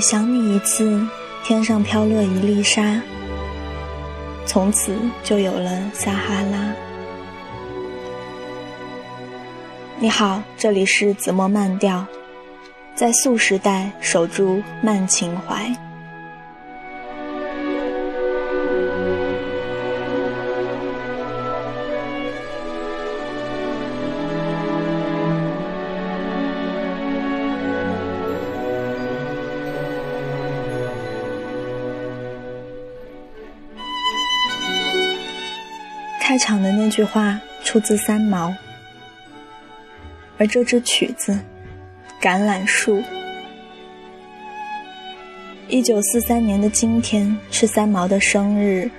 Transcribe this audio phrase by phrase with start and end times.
[0.00, 1.06] 想你一次，
[1.44, 3.00] 天上飘落一粒沙，
[4.46, 6.72] 从此就有了撒哈拉。
[9.98, 12.06] 你好，这里是子墨慢调，
[12.94, 15.70] 在素时代守住慢情怀。
[36.40, 38.52] 场的那句话出自三毛，
[40.38, 41.38] 而这支曲子
[42.24, 42.96] 《橄榄树》，
[45.68, 48.90] 一九四三年的今天是三毛的生日，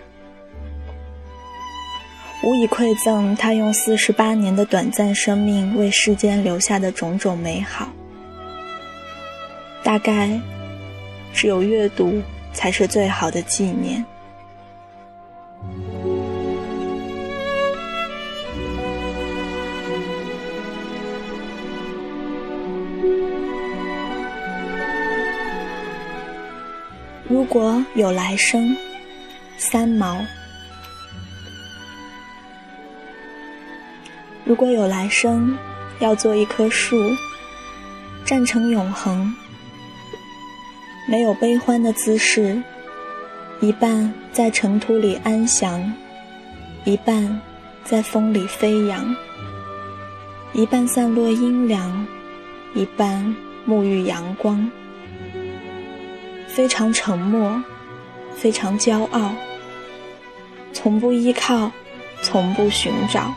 [2.43, 7.91] 无以馈赠他用四十八年的短暂生命为世间留下的种种美好。
[9.83, 10.39] 大概，
[11.33, 12.21] 只有阅读
[12.53, 14.05] 才是最好的纪念。
[27.31, 28.75] 如果有来生，
[29.57, 30.21] 三毛。
[34.43, 35.57] 如果有来生，
[35.99, 36.97] 要做一棵树，
[38.25, 39.33] 站成永恒，
[41.07, 42.61] 没有悲欢的姿势，
[43.61, 45.81] 一半在尘土里安详，
[46.83, 47.41] 一半
[47.85, 49.15] 在风里飞扬，
[50.51, 52.05] 一半散落阴凉，
[52.75, 53.33] 一半
[53.65, 54.69] 沐浴阳光。
[56.53, 57.63] 非常沉默，
[58.35, 59.33] 非常骄傲，
[60.73, 61.71] 从不依靠，
[62.21, 63.33] 从不寻找。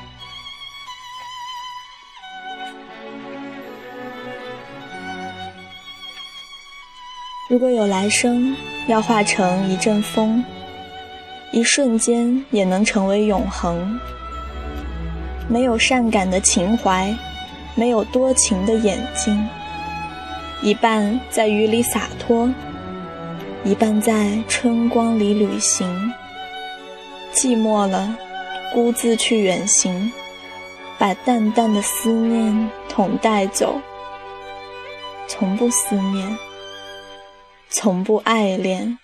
[7.49, 8.57] 如果有来生，
[8.89, 10.45] 要化成一阵风，
[11.53, 13.99] 一瞬间也能成为永恒。
[15.49, 17.15] 没有善感的情怀，
[17.77, 19.49] 没有多情的眼睛，
[20.63, 22.53] 一半在雨里洒脱。
[23.67, 26.13] 一半在春光里旅行，
[27.33, 28.15] 寂寞了，
[28.75, 30.13] 孤自去远行，
[30.99, 33.81] 把淡淡的思念统带走。
[35.27, 36.37] 从不思念，
[37.71, 38.99] 从不爱恋。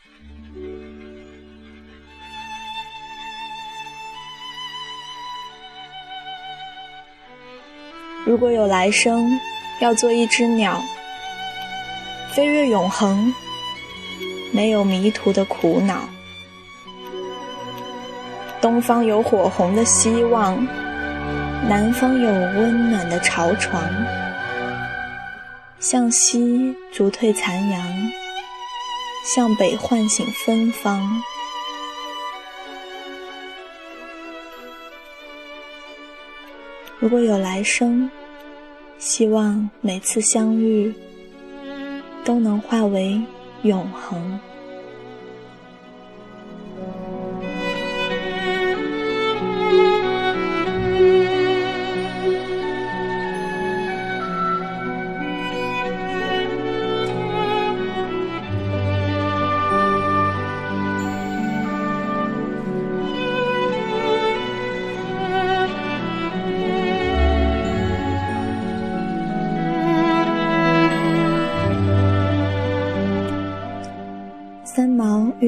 [8.26, 9.26] 如果有来生，
[9.80, 10.82] 要做一只鸟，
[12.34, 13.34] 飞越永恒。
[14.52, 16.08] 没有迷途的苦恼，
[18.60, 20.66] 东方有火红的希望，
[21.68, 23.82] 南方有温暖的巢床，
[25.78, 28.10] 向西逐退残阳，
[29.24, 31.22] 向北唤醒芬芳。
[36.98, 38.10] 如果有来生，
[38.98, 40.92] 希望每次相遇
[42.24, 43.18] 都能化为。
[43.62, 44.49] 永恒。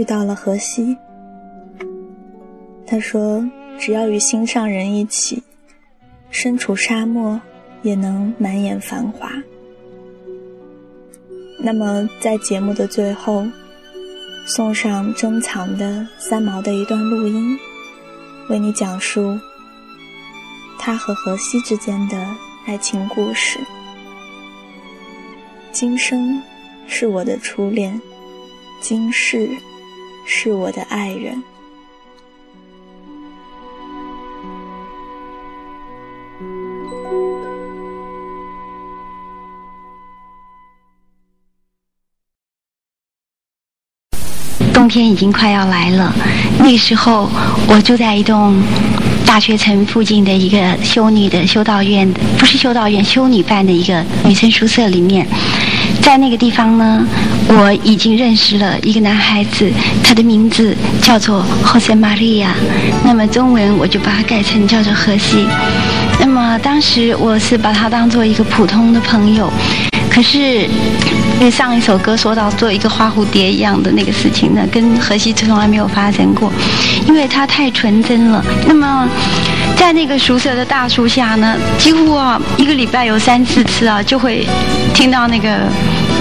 [0.03, 0.97] 遇到了荷西，
[2.85, 3.49] 他说
[3.79, 5.41] ：“只要与心上人一起，
[6.29, 7.41] 身处沙漠
[7.83, 9.31] 也能满眼繁华。”
[11.57, 13.47] 那么，在节目的最后，
[14.45, 17.57] 送上珍藏的三毛的一段录音，
[18.49, 19.39] 为你讲述
[20.81, 22.27] 他和荷西之间的
[22.67, 23.61] 爱情故事。
[25.71, 26.43] 今生
[26.89, 28.03] 是我的初恋，
[28.81, 29.49] 今世。
[30.25, 31.43] 是我的爱人。
[44.73, 46.13] 冬天已经快要来了，
[46.59, 47.29] 那时候
[47.69, 48.61] 我住在一栋
[49.25, 55.27] 大学城附近的一个修女的修道院，不是修道院，修女办的一个女生宿舍里面。
[56.03, 57.07] 在那个地方呢，
[57.49, 59.71] 我已经认识了一个男孩子，
[60.05, 62.49] 他的名字叫做 Jose Maria，
[63.03, 65.47] 那么中文我就把它改成叫做荷西。
[66.21, 69.51] 那么当时我是把他当做一个普通的朋友，
[70.11, 76.53] 可是因为上一首歌说到做一个花蝴蝶一样的那个事情呢，跟荷西从来没有发生过，
[77.07, 78.45] 因为他太纯真了。
[78.67, 79.09] 那么，
[79.83, 84.47] 在那个宿舍的大树下呢，几乎啊一个礼拜有三四次啊，就会
[84.95, 85.59] 听到那个。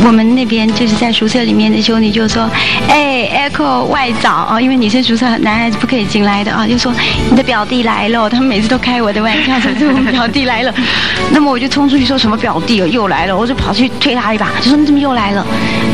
[0.04, 2.50] 我们那边就是在宿舍里面的兄弟就说
[2.90, 6.92] ：“哎，Echo 外早啊，因为女生宿舍男孩子不可以进来的啊，就说
[7.30, 8.28] 你的表弟来了。
[8.28, 10.74] 他们每次都开我的玩笑，说我们表弟来了。
[11.30, 15.46] 那么我就冲出去说什么表弟哦又来了，我就跑去推他一把，就说你怎么又来了？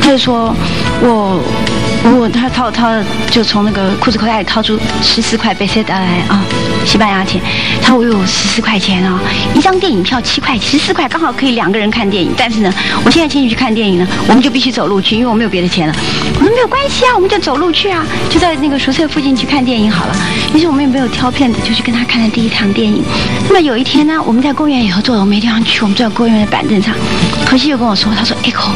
[0.02, 0.56] 他就说
[1.02, 1.42] 我。”
[2.10, 2.88] 我他掏掏
[3.30, 6.42] 就从那个裤子口袋里掏出十四块贝塞达来啊，
[6.86, 7.42] 西班牙钱。
[7.82, 9.20] 他说我有十四块钱啊，
[9.54, 12.32] 一张电影票七块，十四块刚好可以两个人看电影。
[12.38, 12.74] 但是呢，
[13.04, 15.94] 我现在请你去看电影呢，我们就必须走路去，因为我没有别的钱了。
[16.36, 20.16] 我说没有关系啊，我们就走路去啊，就在那个宿舍附近去看电影好了。
[20.54, 23.04] 于是我们也没有挑片子，就去跟他看了第一场电影。
[23.50, 26.96] 那么有一天呢，我们在公园以后坐，我没地方去，我们坐在公园的板凳上。
[27.46, 28.70] 可惜又跟我说，他说：“Echo，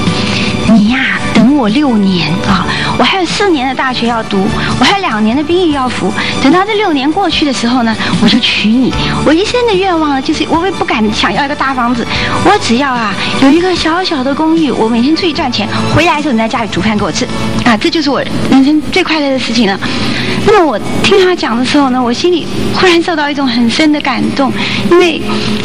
[0.73, 1.17] 你呀。”
[1.61, 2.65] 我六年啊！
[2.97, 4.47] 我还有四年的大学要读，
[4.79, 6.11] 我还有两年的兵役要服。
[6.41, 8.91] 等到这六年过去的时候呢，我就娶你。
[9.23, 12.03] 我一生的愿望呢，就是我也不敢想要一个大房子，
[12.43, 13.13] 我只要啊
[13.43, 14.71] 有一个小小的公寓。
[14.71, 17.27] 我每天出去赚钱，回来的时候你在家里煮饭给我吃
[17.71, 18.21] 啊，这就是我
[18.51, 19.79] 人生最快乐的事情了。
[20.45, 22.45] 那么我听他讲的时候呢，我心里
[22.75, 24.51] 忽然受到一种很深的感动，
[24.91, 25.21] 因为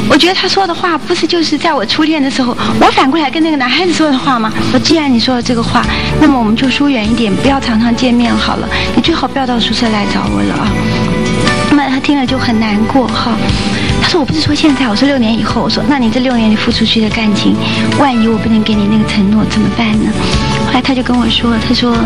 [0.08, 4.53] 我觉得他说的话不是就是在我初恋的时候，我反过来跟那个男孩子说的话吗？
[4.73, 5.67] 我既然你说了这个。
[5.67, 5.85] 话，
[6.20, 8.69] 那么我们就疏远一点，不要常常见面好了。
[8.94, 10.70] 你最好不要到宿舍来找我了啊。
[11.69, 13.32] 那么他听了就很难过哈。
[14.00, 17.56] 他说：“我不是说现在，我说六年以后。”我说：“那你这六年你付出去的感情，
[17.99, 20.09] 万一我不能给你那个承诺怎么办呢？”
[20.81, 21.96] 他就跟我说：“他说，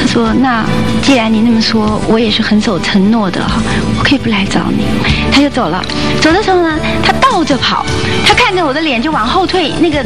[0.00, 0.64] 他说，那
[1.02, 3.62] 既然你那么说，我也是很守承诺的哈，
[3.98, 4.84] 我可以不来找你。”
[5.32, 5.82] 他就走了。
[6.20, 7.84] 走的时候呢，他倒着跑，
[8.26, 9.70] 他看着我的脸就往后退。
[9.80, 10.04] 那个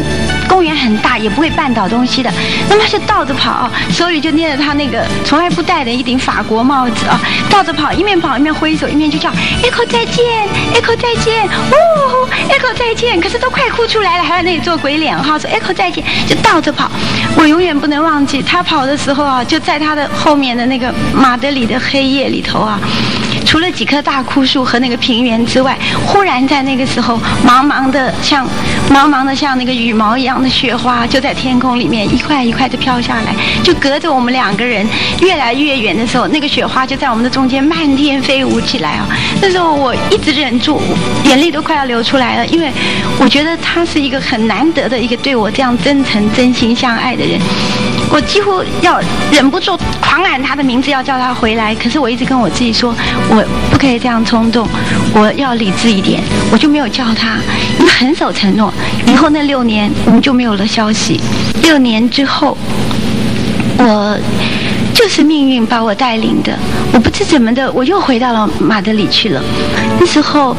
[0.49, 2.31] 公园很大，也不会绊倒东西的。
[2.69, 9.31] 那么他就倒着跑，手里就捏着他那个从来不戴的一顶法国帽子啊，倒着跑，一面跑一面挥手，一面就叫
[9.63, 10.25] Echo 再见
[10.75, 13.21] ，Echo 再见，哦，Echo 再见。
[13.21, 16.91] 可是都快哭出来了，还在那里做鬼脸哈，说 Echo 再见，就倒着跑。
[17.37, 22.79] 我永远不能忘记他跑的时候啊，就在他的后面的那个马德里的黑夜里头啊。
[23.51, 25.77] 除了几棵大枯树和那个平原之外，
[26.07, 28.47] 忽然在那个时候，茫茫的像
[28.89, 34.87] 茫茫的像那个羽毛一样的雪花，就在天空里面一块一块的飘下来，就隔着我们两个人
[35.21, 39.09] 越来越远的时候，那个雪花就在我们的中间漫天飞舞起来啊！
[39.43, 40.81] 那时候我一直忍住，
[41.25, 42.71] 眼泪都快要流出来了，因为
[43.19, 47.41] 我觉得他是一个很难得的一个对我这样真诚、真心相爱的人。
[48.13, 51.75] 我几乎要忍不住狂喊他的名字，要叫他回来。
[51.77, 52.95] 可是我一直跟我自己说，
[53.29, 54.67] 我不可以这样冲动，
[55.15, 56.21] 我要理智一点。
[56.51, 57.39] 我就没有叫他，
[57.79, 58.73] 因为很守承诺。
[59.07, 61.21] 以后那六年，我们就没有了消息。
[61.63, 62.59] 六年之后，
[63.79, 64.19] 我
[65.01, 66.53] 就是命运把我带领的。
[66.93, 69.43] 我不知怎么的，我又回到了马德里去了。
[69.99, 70.55] 那时候。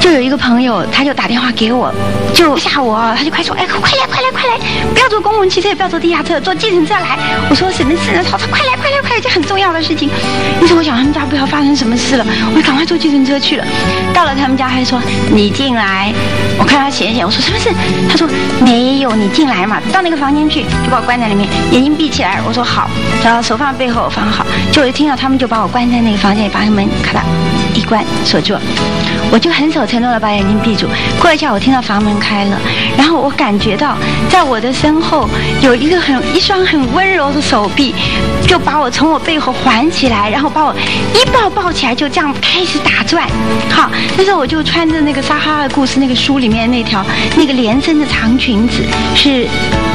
[0.00, 1.92] 就有一个朋友，他就打电话给我，
[2.32, 4.56] 就吓我，他就快说，哎，快来，快来，快来，
[4.94, 7.18] 不要坐公共汽车，不要坐地下车，坐计程车来。
[7.50, 8.22] 我说什么事呢？
[8.24, 10.08] 他说快来，快来，快来，这很重要的事情。
[10.62, 12.24] 于是我想他们家不知道发生什么事了，
[12.54, 13.64] 我就赶快坐计程车去了。
[14.14, 15.00] 到了他们家，还说
[15.32, 16.12] 你进来。
[16.58, 17.70] 我看他显显，我说什么事？
[18.08, 18.26] 他说
[18.64, 22.40] 没有，你进来嘛，到那个房间去，就把我关在里面，眼睛闭起来。
[22.46, 22.88] 我说好，
[23.24, 24.44] 然后手放背后放好。
[24.70, 27.22] 就一听到他们就把我关在那个房间里，把门咔嗒
[27.74, 28.54] 一关锁住。
[29.30, 30.86] 我就很守承诺的把眼睛闭住。
[31.18, 32.58] 过一下，我听到房门开了，
[32.96, 33.96] 然后我感觉到
[34.28, 35.26] 在我的身后
[35.62, 37.94] 有一个很一双很温柔的手臂，
[38.46, 40.74] 就把我从我背后环起来，然后把我
[41.14, 43.26] 一抱抱起来，就这样开始打转。
[43.70, 47.04] 好，那时候我就穿着那个《撒哈拉故事》那个书里面那条
[47.36, 48.82] 那个连身的长裙子，
[49.14, 49.46] 是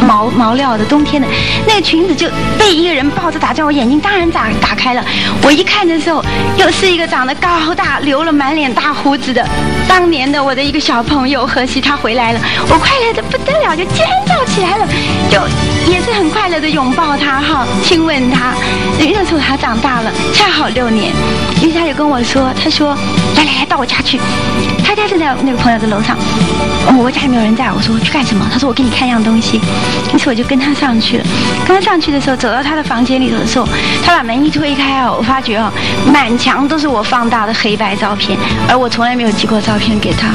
[0.07, 1.27] 毛毛料的，冬天的
[1.67, 2.27] 那个裙子就
[2.60, 5.03] 被一个人抱打转，我眼睛当然打打开了。
[5.41, 6.23] 我一看的时候，
[6.57, 9.33] 又是一个长得高大、留了满脸大胡子。
[9.33, 9.43] 的，
[9.87, 14.87] 当年的我的一个小朋友何西他回来了，我快乐的不得了，就尖叫起来了，
[15.31, 15.39] 就
[15.87, 18.53] 也是很快乐的拥抱他哈，亲吻他。
[18.99, 21.11] 那时候他长大了，恰好六年，
[21.61, 22.95] 于是他就跟我说，他说
[23.35, 24.19] 来来来到我家去，
[24.83, 26.17] 他家就在那个朋友的楼上，
[26.97, 28.45] 我家里没有人在，我说去干什么？
[28.51, 29.61] 他说我给你看一样东西，
[30.13, 31.25] 于是我就跟他上去了。
[31.65, 33.67] 刚上去的时候，走到他的房间里头的时候，
[34.03, 35.71] 他把门一推开哦，我发觉哦，
[36.11, 38.37] 满墙都是我放大的黑白照片，
[38.67, 39.13] 而我从来。
[39.13, 40.29] 没有寄过照片给他，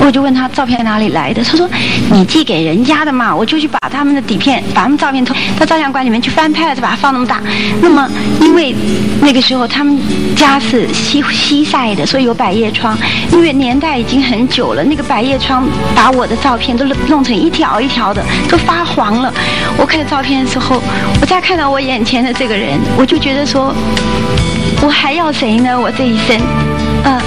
[0.00, 1.70] 我就问他照片哪里来的，他说
[2.10, 7.40] 你寄给人家的嘛，我就去把他们的底片，把他照片从到照相馆里面去翻拍了，就把它放那么大。
[7.80, 8.08] 那么
[8.40, 8.74] 因为
[9.20, 9.98] 那个时候他们
[10.36, 12.96] 家是西西晒的，所以有百叶窗。
[13.32, 19.32] 因为年代已经很久了，那个百叶窗把我的照片都弄成一条一条的，都发黄了。
[19.76, 20.80] 我看到照片的时候，
[21.20, 23.74] 我再看到我眼前的这个人，我就觉得说，
[24.82, 25.78] 我还要谁呢？
[25.78, 26.38] 我这一生，
[27.04, 27.20] 嗯，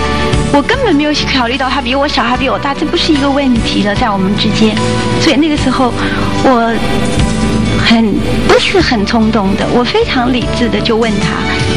[0.54, 4.76] 我根本没有考虑到他比我小，他比我大，这不是一个问题了，在我们之间。
[5.20, 5.92] 所以那个时候，
[6.44, 6.74] 我
[7.78, 8.14] 很
[8.48, 11.28] 不是很冲动的，我非常理智的就问他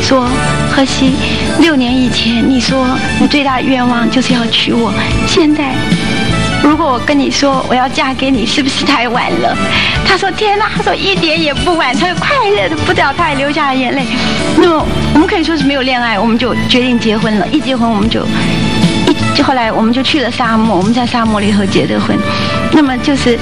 [0.03, 0.29] 说
[0.71, 1.13] ：“何西，
[1.61, 2.87] 六年以前你说
[3.21, 4.93] 你最大的愿望就是要娶我，
[5.27, 5.73] 现在。”
[6.63, 9.57] 如果我跟你说我要嫁给你，是不是太晚了？
[10.07, 14.05] 他说：“天哪！”他说：“一点也不晚。”他又快乐的不得了，他也流下了眼泪。
[14.59, 17.49] 那么我们可以说是没有恋爱，我们就决定结婚了。
[17.49, 18.27] 一结婚我们就
[19.07, 22.15] 一，后来我们就去了沙漠，我们在沙漠里头结的婚。
[22.73, 23.39] 那么就是。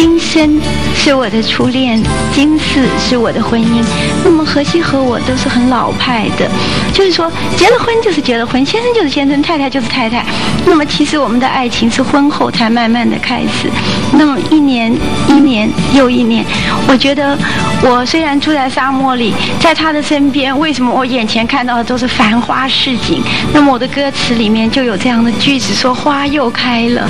[0.00, 0.58] 今生
[0.94, 2.02] 是我的初恋，
[2.32, 3.84] 今世是我的婚姻。
[4.24, 6.48] 那么何西和我都是很老派的，
[6.90, 10.24] 就是说结了婚就是结了婚，先生就是先生，太太就是太太。
[10.64, 13.68] 那么其实我们的爱情是婚后才慢慢的开始。
[14.14, 14.90] 那么一年
[15.28, 16.46] 一年又一年，
[16.88, 17.36] 我觉得
[17.82, 23.20] 我虽然住在沙漠里，在他的身边，为什么我眼前看到的都是繁花似锦？
[23.52, 27.06] 那么我的歌词里面就有这样的句子说：花又开了。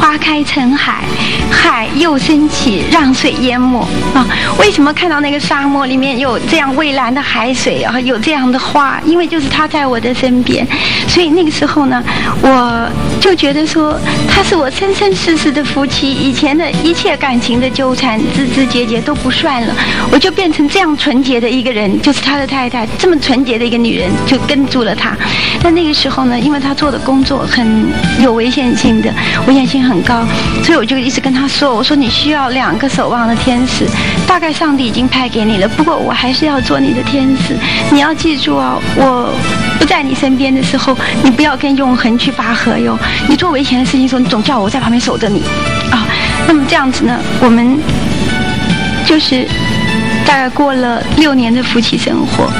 [0.00, 1.04] 花开成海，
[1.50, 4.26] 海又升起，让水淹没啊！
[4.58, 8.00] 为什么看到那个沙漠里面有这样蔚蓝的海水啊？
[8.00, 8.98] 有这样的花？
[9.04, 10.66] 因为就是他在我的身边，
[11.06, 12.02] 所以那个时候呢，
[12.40, 12.90] 我
[13.20, 13.94] 就觉得说
[14.26, 19.74] 他是我生生世世的夫妻，以前的一切感情的纠缠、枝枝节节都不算了，
[20.10, 25.14] 我就变成这样纯洁的一个人，就是他的太太，这么纯洁的一个女人就跟住了他。
[25.62, 27.86] 但那个时候呢，因为他做的工作很
[28.18, 29.12] 有危险性的，
[29.46, 30.00] 危险性很。
[30.02, 30.26] 高，
[30.64, 33.86] 所以我就一直跟他说：“我说你需要两个守望的天使，
[34.26, 35.68] 大概上帝已经派给你了。
[35.68, 37.54] 不过我还是要做你的天使。
[37.92, 39.30] 你要记住哦，我
[39.78, 42.98] 不在你身边的时候，你不要跟永恒去拔河哟。
[43.28, 45.42] 你做危险的事情的时候，你总叫我在旁边守着你
[45.90, 46.06] 啊。
[46.48, 47.78] 那么这样子呢，我们
[49.04, 49.46] 就是
[50.26, 52.50] 大概过了六年的夫妻生活。”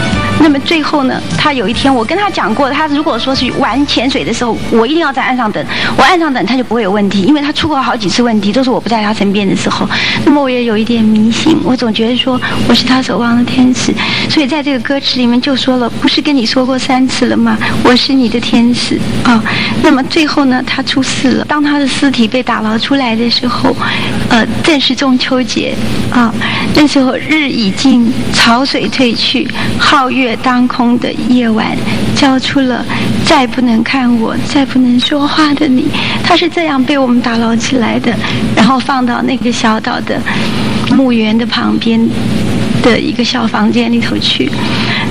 [0.42, 5.64] 那么最后呢，他有一天我跟他讲过，他如果说是玩潜水的时候，我一定要在岸上等，
[5.96, 9.86] 我岸上等他就不会有问题，因为他出过好几次问题，都是我不在他身边的时候。
[10.24, 13.92] 那么我也有一点迷信，我总觉得说我是他守望的天使，
[14.30, 17.58] 所以在这个歌词里面就说了，不是跟你说过三次了吗？
[17.84, 19.42] 我是你的天使啊。
[19.82, 23.76] 那么最后呢，他出事了，当他的尸体被打捞出来的时候，
[24.30, 25.74] 呃，正是中秋节
[26.10, 26.32] 啊，
[26.74, 29.46] 那时候日已尽，潮水退去，
[29.78, 30.29] 皓月。
[30.36, 31.76] 当空的夜晚，
[32.14, 32.84] 交出了
[33.24, 35.88] 再不能看我、再不能说话的你。
[36.22, 38.14] 他是这样被我们打捞起来的，
[38.56, 40.20] 然后放到那个小岛的
[40.94, 42.00] 墓园的旁边
[42.82, 44.50] 的一个小房间里头去。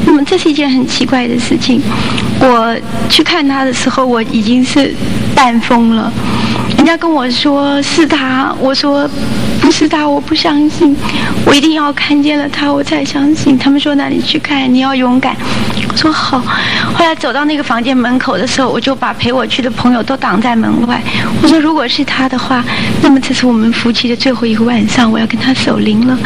[0.05, 1.81] 那么这是一件很奇怪的事情。
[2.39, 2.75] 我
[3.09, 4.93] 去看他的时候，我已经是
[5.35, 6.11] 半疯了。
[6.79, 9.07] 人家跟我说是他，我说。
[9.62, 10.95] 不是他，我不相信。
[11.45, 13.55] 我一定要看见了他，我才相信。
[13.55, 15.36] 他们说：“那你去看，你要勇敢。”
[15.91, 16.39] 我说：“好。”
[16.95, 21.00] 后来走到那个房间门口的时候，我就把陪我去的朋友都挡在门外。
[21.43, 22.63] 我说：“如果是他的话，
[23.03, 26.17] 那么这是我们夫妻的最后一个晚上，我要跟他守灵了。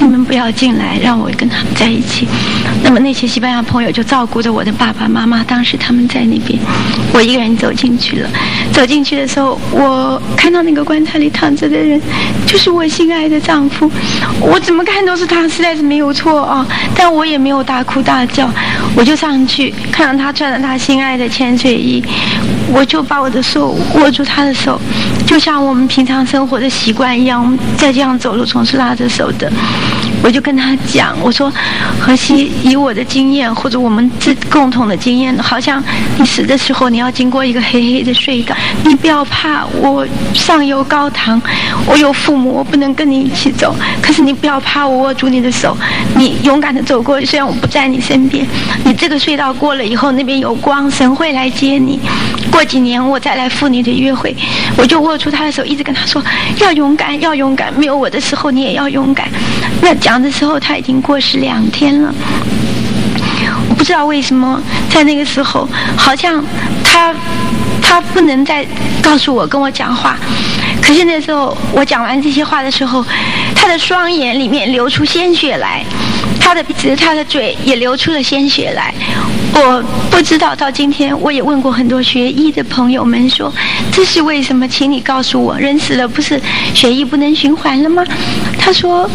[0.00, 2.26] 你们不要进来，让我跟他们在一起。”
[2.82, 5.44] 那么那些西班牙朋友就照顾着我的爸爸妈妈。
[5.44, 6.58] 当时他们在那边，
[7.12, 8.30] 我一个人走进去了。
[8.72, 12.00] 走进去的时候，我看到那个棺材里躺着的人，
[12.44, 12.86] 就是我。
[12.88, 13.88] 心爱的丈夫，
[14.40, 16.66] 我怎么看都是他，实在是没有错啊！
[16.96, 18.50] 但我也没有大哭大叫，
[18.96, 22.02] 我就上去看到他穿着他心爱的潜水衣，
[22.72, 24.80] 我就把我的手握住他的手，
[25.28, 29.52] 就像我们平常生活的习惯一样，我们再这样走路总是拉着手的。
[30.22, 31.52] 我就跟他讲，我说
[32.00, 35.84] ：“何西，以我的经验或者我们这共同的经验，好像
[36.18, 41.40] 你死的时候你要经过一个黑黑的隧道，你不要怕，我上有高堂，
[41.86, 43.76] 我有父母，我不能跟你一起走。
[44.00, 45.76] 可是你不要怕，我握住你的手，
[46.16, 47.20] 你勇敢的走过。
[47.20, 48.46] 虽然我不在你身边，
[48.82, 52.00] 你这个隧道过了以后，那边有光，神会来接你。
[52.50, 54.34] 过几年我再来赴你的约会。”
[54.76, 56.22] 我就握住他的手，一直跟他说
[56.60, 57.72] ：“要勇敢，要勇敢。
[57.74, 59.28] 没有我的时候，你也要勇敢。”
[59.82, 62.14] 那讲的时候，他已经过世两天了。
[63.68, 66.44] 我不知道为什么在那个时候，好像
[66.82, 67.14] 他
[67.82, 68.66] 他不能再
[69.02, 70.16] 告诉我跟我讲话。
[70.80, 73.04] 可是那时候我讲完这些话的时候，
[73.54, 75.84] 他的双眼里面流出鲜血来。
[76.40, 78.94] 他的鼻子、他的嘴也流出了鲜血来。
[79.54, 83.52] 我不知道到今天，我也问过很多学医的朋友们说，
[83.90, 84.66] 这是为什么？
[84.68, 86.40] 请你告诉我，人死了不是
[86.74, 88.04] 血液不能循环了吗？
[88.58, 89.08] 他说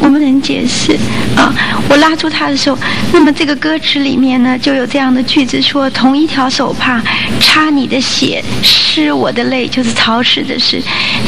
[0.00, 0.96] 我不能解释
[1.36, 1.52] 啊。
[1.88, 2.78] 我拉住他的时候，
[3.12, 7.02] 那么这个歌词里面呢，就有这样的句子说：同一条手帕
[7.40, 10.80] 擦你的血，湿我的泪，就是潮湿的湿。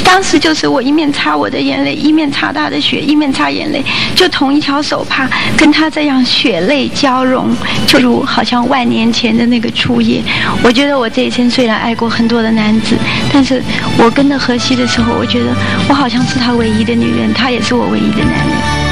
[0.02, 3.82] 当时就是我一面擦我的眼泪，一面擦他的血，一面擦眼泪，
[4.14, 7.54] 就同一条手帕，跟他这样血泪交融，
[7.86, 10.22] 就如好像万年前的那个初夜。
[10.62, 12.96] 我觉得我这一生虽然爱过很多的男子，
[13.32, 13.62] 但是
[13.98, 15.46] 我跟着荷西的时候，我觉得
[15.88, 18.83] 我好像是他唯一的女人，他也是我唯一的男人。